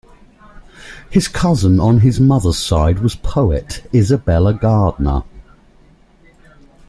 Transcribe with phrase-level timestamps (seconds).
[1.11, 5.21] His cousin on his mother's side was poet Isabella Gardner.